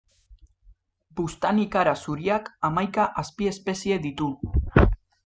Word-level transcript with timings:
Buztanikara 1.19 1.93
zuriak 2.05 2.49
hamaika 2.69 3.05
azpiespezie 3.25 4.01
ditu. 4.07 4.31